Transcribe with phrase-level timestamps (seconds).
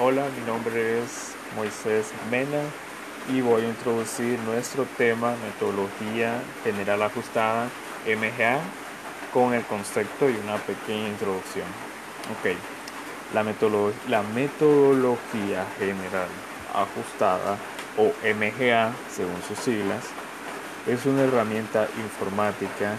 [0.00, 2.62] Hola, mi nombre es Moisés Mena
[3.34, 7.68] y voy a introducir nuestro tema Metodología General Ajustada
[8.06, 8.60] MGA
[9.32, 11.66] con el concepto y una pequeña introducción.
[12.30, 12.54] Ok,
[13.34, 13.42] la,
[14.08, 16.28] la metodología general
[16.72, 17.56] ajustada
[17.96, 20.04] o MGA según sus siglas
[20.86, 22.94] es una herramienta informática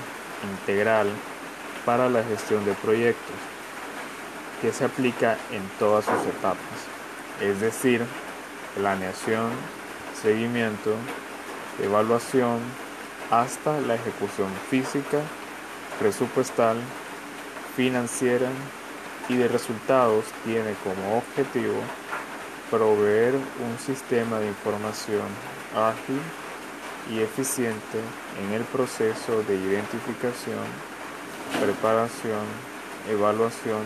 [0.51, 1.07] integral
[1.85, 3.37] para la gestión de proyectos
[4.61, 6.57] que se aplica en todas sus etapas,
[7.41, 8.05] es decir,
[8.75, 9.51] planeación,
[10.21, 10.95] seguimiento,
[11.81, 12.59] evaluación,
[13.31, 15.21] hasta la ejecución física,
[15.99, 16.77] presupuestal,
[17.75, 18.49] financiera
[19.29, 21.81] y de resultados tiene como objetivo
[22.71, 25.27] proveer un sistema de información
[25.75, 26.19] ágil
[27.11, 27.99] y eficiente
[28.43, 30.65] en el proceso de identificación,
[31.59, 32.45] preparación,
[33.09, 33.81] evaluación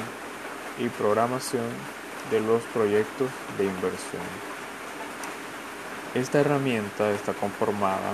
[0.79, 1.67] y programación
[2.31, 4.21] de los proyectos de inversión.
[6.13, 8.13] Esta herramienta está conformada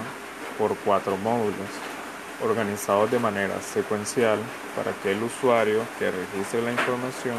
[0.58, 1.70] por cuatro módulos
[2.44, 4.40] organizados de manera secuencial
[4.76, 7.38] para que el usuario que registre la información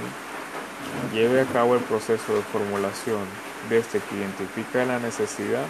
[1.13, 3.25] lleve a cabo el proceso de formulación
[3.69, 5.65] desde que identifica la necesidad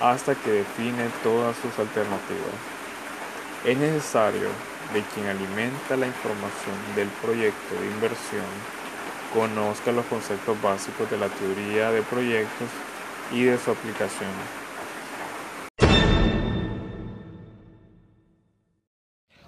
[0.00, 2.54] hasta que define todas sus alternativas.
[3.64, 4.48] Es necesario
[4.92, 8.46] de quien alimenta la información del proyecto de inversión
[9.32, 12.68] conozca los conceptos básicos de la teoría de proyectos
[13.32, 14.30] y de su aplicación.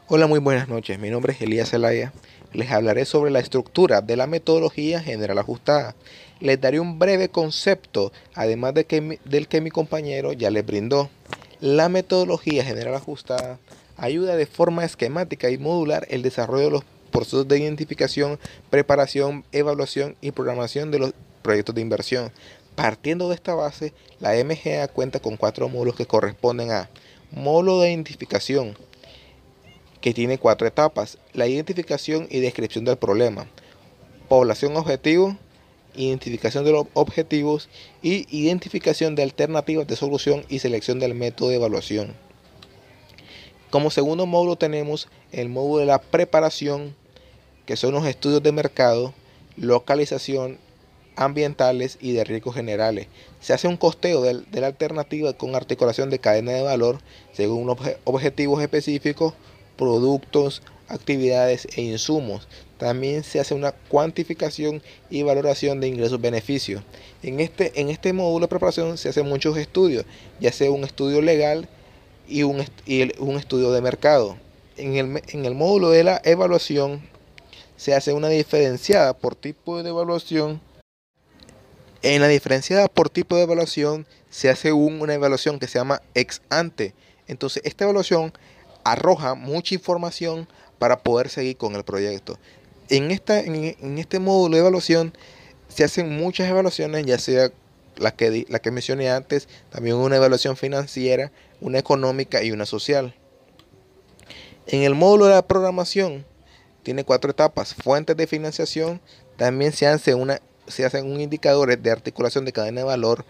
[0.07, 0.99] Hola, muy buenas noches.
[0.99, 2.13] Mi nombre es Elías Zelaya.
[2.53, 5.95] Les hablaré sobre la estructura de la metodología general ajustada.
[6.41, 11.09] Les daré un breve concepto, además de que, del que mi compañero ya les brindó.
[11.61, 13.59] La metodología general ajustada
[14.01, 18.39] ayuda de forma esquemática y modular el desarrollo de los procesos de identificación,
[18.71, 22.33] preparación, evaluación y programación de los proyectos de inversión.
[22.75, 26.89] Partiendo de esta base, la MGA cuenta con cuatro módulos que corresponden a
[27.31, 28.77] módulo de identificación,
[30.01, 31.19] que tiene cuatro etapas.
[31.35, 33.47] La identificación y descripción del problema,
[34.29, 35.37] población objetivo,
[35.95, 37.69] identificación de los objetivos
[38.01, 42.30] y identificación de alternativas de solución y selección del método de evaluación.
[43.71, 46.97] Como segundo módulo tenemos el módulo de la preparación,
[47.67, 49.15] que son los estudios de mercado,
[49.57, 50.59] localización,
[51.15, 53.07] ambientales y de riesgos generales.
[53.41, 56.99] Se hace un costeo de, la alternativa con articulación de cadena de valor
[57.33, 57.69] según
[58.05, 59.35] objetivos específicos,
[59.77, 62.49] productos, actividades e insumos.
[62.77, 66.83] También se hace una cuantificación y valoración de ingresos-beneficios.
[67.23, 70.07] En este, en este módulo de preparación se hacen muchos estudios,
[70.41, 71.69] ya sea un estudio legal
[72.31, 72.65] y un,
[73.19, 74.39] un estudio de mercado.
[74.77, 77.03] En el, en el módulo de la evaluación
[77.77, 80.61] se hace una diferenciada por tipo de evaluación.
[82.03, 86.41] En la diferenciada por tipo de evaluación se hace una evaluación que se llama ex
[86.49, 86.95] ante.
[87.27, 88.33] Entonces esta evaluación
[88.85, 90.49] arroja mucha información
[90.79, 92.39] para poder seguir con el proyecto.
[92.89, 95.13] En, esta, en, este módulo de evaluación
[95.69, 97.51] se hacen muchas evaluaciones, ya sea
[97.97, 103.15] la que, la que mencioné antes, también una evaluación financiera, una económica y una social.
[104.67, 106.25] En el módulo de la programación
[106.83, 107.75] tiene cuatro etapas.
[107.75, 109.01] Fuentes de financiación,
[109.37, 113.25] también se, hace una, se hacen un indicadores de articulación de cadena de valor,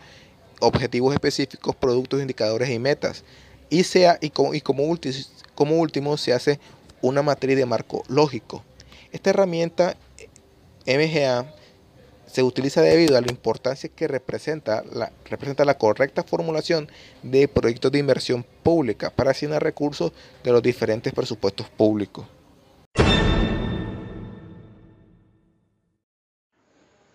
[0.60, 3.24] objetivos específicos, productos, indicadores y metas.
[3.70, 4.82] Y, sea, y, como, y como,
[5.54, 6.60] como último se hace
[7.00, 8.62] una matriz de marco lógico.
[9.12, 9.96] Esta herramienta
[10.86, 11.46] MGA
[12.30, 16.88] se utiliza debido a la importancia que representa la, representa la correcta formulación
[17.22, 20.12] de proyectos de inversión pública para asignar recursos
[20.44, 22.26] de los diferentes presupuestos públicos.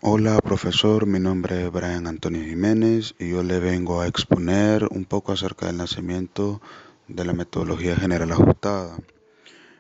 [0.01, 5.05] Hola profesor, mi nombre es Brian Antonio Jiménez y yo le vengo a exponer un
[5.05, 6.61] poco acerca del nacimiento
[7.07, 8.97] de la metodología general ajustada.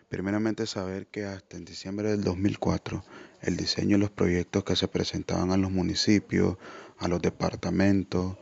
[0.09, 3.03] Primeramente saber que hasta en diciembre del 2004
[3.45, 6.57] el diseño de los proyectos que se presentaban a los municipios,
[6.97, 8.37] a los departamentos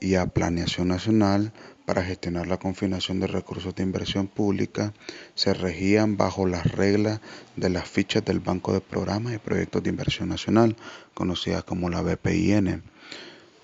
[0.00, 1.52] y a Planeación Nacional
[1.84, 4.94] para gestionar la confinación de recursos de inversión pública
[5.34, 7.20] se regían bajo las reglas
[7.56, 10.76] de las fichas del Banco de Programas y Proyectos de Inversión Nacional,
[11.12, 12.82] conocidas como la BPIN.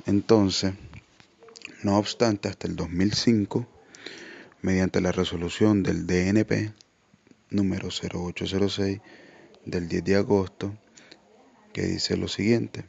[0.07, 0.75] Entonces,
[1.83, 3.67] no obstante, hasta el 2005
[4.63, 6.73] mediante la resolución del DNP
[7.51, 9.01] número 0806
[9.65, 10.75] del 10 de agosto
[11.73, 12.85] que dice lo siguiente,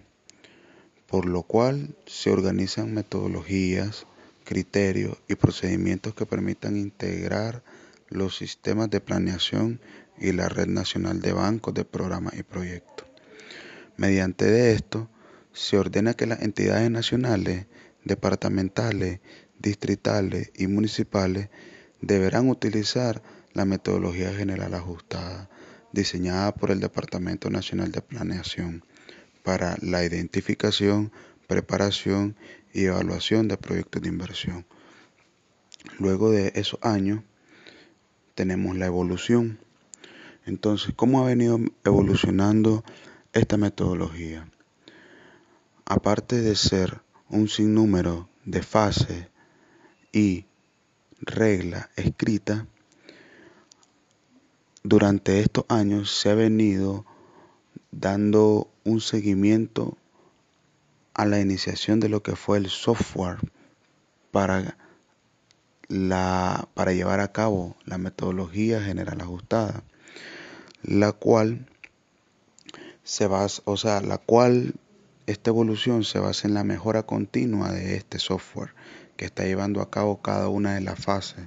[1.08, 4.08] por lo cual se organizan metodologías,
[4.44, 7.64] criterios y procedimientos que permitan integrar
[8.10, 9.80] los sistemas de planeación
[10.18, 13.08] y la red nacional de bancos de programas y proyectos.
[13.98, 15.10] Mediante esto
[15.54, 17.68] se ordena que las entidades nacionales,
[18.04, 19.20] departamentales,
[19.60, 21.50] distritales y municipales
[22.02, 23.22] deberán utilizar
[23.54, 25.50] la metodología general ajustada
[25.92, 28.84] diseñada por el Departamento Nacional de Planeación
[29.44, 31.12] para la identificación,
[31.48, 32.36] preparación
[32.74, 34.66] y evaluación de proyectos de inversión.
[36.00, 37.22] Luego de esos años
[38.36, 39.60] tenemos la evolución.
[40.46, 42.84] Entonces, ¿cómo ha venido evolucionando
[43.34, 44.50] esta metodología?
[45.86, 49.28] Aparte de ser un sinnúmero de fases
[50.12, 50.46] y
[51.20, 52.66] reglas escritas,
[54.84, 57.06] durante estos años se ha venido
[57.92, 59.98] dando un seguimiento
[61.14, 63.38] a la iniciación de lo que fue el software
[64.32, 64.78] para,
[65.88, 69.84] la, para llevar a cabo la metodología general ajustada,
[70.84, 71.68] la cual
[73.04, 74.76] se basa, o sea, la cual
[75.28, 78.74] esta evolución se basa en la mejora continua de este software
[79.16, 81.46] que está llevando a cabo cada una de las fases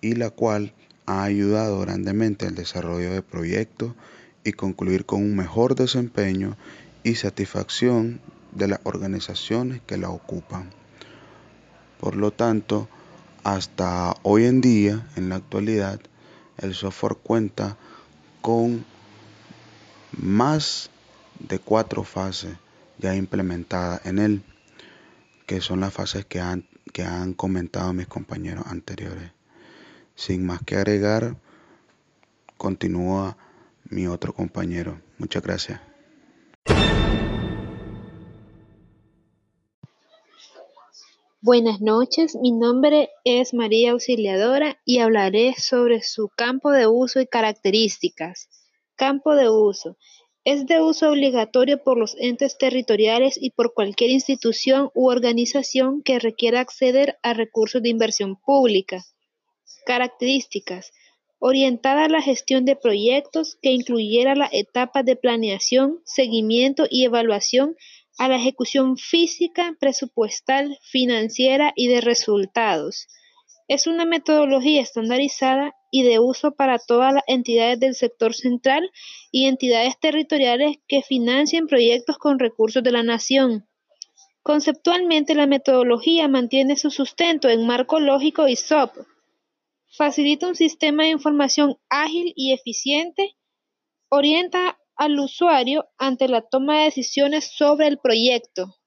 [0.00, 0.72] y la cual
[1.06, 3.92] ha ayudado grandemente al desarrollo de proyectos
[4.44, 6.56] y concluir con un mejor desempeño
[7.02, 8.20] y satisfacción
[8.52, 10.70] de las organizaciones que la ocupan.
[11.98, 12.88] Por lo tanto,
[13.44, 16.00] hasta hoy en día, en la actualidad,
[16.58, 17.76] el software cuenta
[18.40, 18.84] con
[20.12, 20.90] más
[21.38, 22.56] de cuatro fases
[22.98, 24.42] ya implementadas en él,
[25.46, 29.32] que son las fases que han, que han comentado mis compañeros anteriores.
[30.20, 31.38] Sin más que agregar,
[32.58, 33.38] continúa
[33.84, 35.00] mi otro compañero.
[35.16, 35.80] Muchas gracias.
[41.40, 47.26] Buenas noches, mi nombre es María Auxiliadora y hablaré sobre su campo de uso y
[47.26, 48.50] características.
[48.96, 49.96] Campo de uso.
[50.44, 56.18] Es de uso obligatorio por los entes territoriales y por cualquier institución u organización que
[56.18, 59.02] requiera acceder a recursos de inversión pública.
[59.84, 60.92] Características.
[61.38, 67.76] Orientada a la gestión de proyectos que incluyera las etapas de planeación, seguimiento y evaluación
[68.18, 73.08] a la ejecución física, presupuestal, financiera y de resultados.
[73.68, 78.90] Es una metodología estandarizada y de uso para todas las entidades del sector central
[79.30, 83.66] y entidades territoriales que financien proyectos con recursos de la nación.
[84.42, 88.96] Conceptualmente, la metodología mantiene su sustento en marco lógico y SOP,
[89.96, 93.36] facilita un sistema de información ágil y eficiente,
[94.08, 98.79] orienta al usuario ante la toma de decisiones sobre el proyecto.